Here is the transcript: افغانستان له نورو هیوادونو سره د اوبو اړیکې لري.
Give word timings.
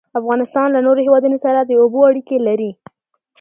افغانستان 0.19 0.67
له 0.71 0.79
نورو 0.85 1.01
هیوادونو 1.05 1.37
سره 1.45 1.59
د 1.63 1.71
اوبو 1.81 1.99
اړیکې 2.09 2.37
لري. 2.47 2.71